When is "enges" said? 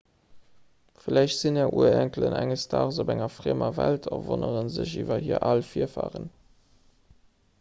2.39-2.63